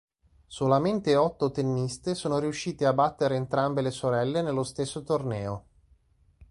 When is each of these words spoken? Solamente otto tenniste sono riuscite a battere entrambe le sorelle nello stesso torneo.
Solamente 0.47 1.15
otto 1.15 1.51
tenniste 1.51 2.15
sono 2.15 2.39
riuscite 2.39 2.87
a 2.87 2.93
battere 2.93 3.35
entrambe 3.35 3.81
le 3.83 3.91
sorelle 3.91 4.41
nello 4.41 4.63
stesso 4.63 5.03
torneo. 5.03 5.65